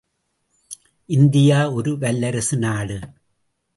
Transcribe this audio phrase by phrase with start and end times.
[1.05, 2.99] India ஒரு வல்லரசு நாடு.